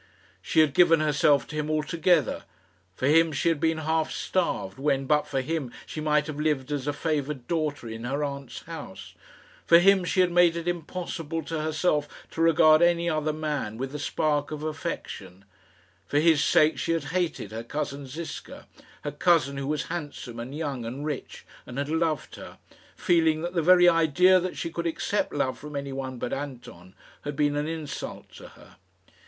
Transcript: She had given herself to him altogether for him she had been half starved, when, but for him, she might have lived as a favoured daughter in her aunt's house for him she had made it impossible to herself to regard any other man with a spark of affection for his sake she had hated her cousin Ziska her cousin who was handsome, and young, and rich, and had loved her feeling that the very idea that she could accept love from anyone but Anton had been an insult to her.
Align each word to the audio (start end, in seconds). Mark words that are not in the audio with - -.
She 0.41 0.61
had 0.61 0.73
given 0.73 0.99
herself 0.99 1.45
to 1.45 1.55
him 1.55 1.69
altogether 1.69 2.45
for 2.95 3.05
him 3.05 3.31
she 3.31 3.49
had 3.49 3.59
been 3.59 3.77
half 3.77 4.11
starved, 4.11 4.79
when, 4.79 5.05
but 5.05 5.27
for 5.27 5.41
him, 5.41 5.71
she 5.85 6.01
might 6.01 6.25
have 6.25 6.39
lived 6.39 6.71
as 6.71 6.87
a 6.87 6.91
favoured 6.91 7.45
daughter 7.47 7.87
in 7.87 8.03
her 8.05 8.23
aunt's 8.23 8.63
house 8.63 9.13
for 9.63 9.77
him 9.77 10.03
she 10.03 10.21
had 10.21 10.31
made 10.31 10.55
it 10.55 10.67
impossible 10.67 11.43
to 11.43 11.61
herself 11.61 12.07
to 12.31 12.41
regard 12.41 12.81
any 12.81 13.11
other 13.11 13.31
man 13.31 13.77
with 13.77 13.93
a 13.93 13.99
spark 13.99 14.49
of 14.49 14.63
affection 14.63 15.45
for 16.07 16.17
his 16.19 16.43
sake 16.43 16.79
she 16.79 16.93
had 16.93 17.03
hated 17.13 17.51
her 17.51 17.63
cousin 17.63 18.07
Ziska 18.07 18.65
her 19.03 19.11
cousin 19.11 19.57
who 19.57 19.67
was 19.67 19.83
handsome, 19.83 20.39
and 20.39 20.55
young, 20.57 20.83
and 20.83 21.05
rich, 21.05 21.45
and 21.67 21.77
had 21.77 21.89
loved 21.89 22.37
her 22.37 22.57
feeling 22.95 23.41
that 23.41 23.53
the 23.53 23.61
very 23.61 23.87
idea 23.87 24.39
that 24.39 24.57
she 24.57 24.71
could 24.71 24.87
accept 24.87 25.31
love 25.31 25.59
from 25.59 25.75
anyone 25.75 26.17
but 26.17 26.33
Anton 26.33 26.95
had 27.21 27.35
been 27.35 27.55
an 27.55 27.67
insult 27.67 28.29
to 28.29 28.47
her. 28.47 28.77